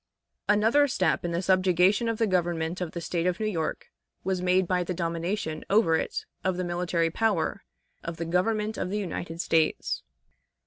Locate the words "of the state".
2.81-3.27